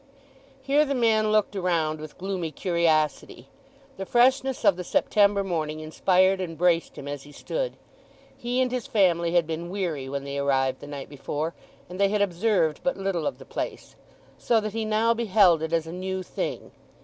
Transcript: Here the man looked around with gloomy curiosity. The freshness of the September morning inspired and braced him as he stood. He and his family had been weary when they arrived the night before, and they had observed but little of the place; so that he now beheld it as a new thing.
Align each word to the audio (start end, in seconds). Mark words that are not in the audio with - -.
Here 0.63 0.83
the 0.83 0.95
man 0.95 1.31
looked 1.31 1.55
around 1.55 1.99
with 1.99 2.17
gloomy 2.17 2.49
curiosity. 2.49 3.49
The 3.97 4.05
freshness 4.07 4.65
of 4.65 4.75
the 4.75 4.83
September 4.83 5.43
morning 5.43 5.79
inspired 5.79 6.41
and 6.41 6.57
braced 6.57 6.97
him 6.97 7.07
as 7.07 7.21
he 7.21 7.31
stood. 7.31 7.73
He 8.35 8.61
and 8.63 8.71
his 8.71 8.87
family 8.87 9.33
had 9.33 9.45
been 9.45 9.69
weary 9.69 10.09
when 10.09 10.23
they 10.23 10.39
arrived 10.39 10.79
the 10.79 10.87
night 10.87 11.07
before, 11.07 11.53
and 11.87 11.99
they 11.99 12.09
had 12.09 12.23
observed 12.23 12.79
but 12.81 12.97
little 12.97 13.27
of 13.27 13.37
the 13.37 13.45
place; 13.45 13.95
so 14.39 14.59
that 14.59 14.73
he 14.73 14.85
now 14.85 15.13
beheld 15.13 15.61
it 15.61 15.71
as 15.71 15.85
a 15.85 15.91
new 15.93 16.23
thing. 16.23 16.71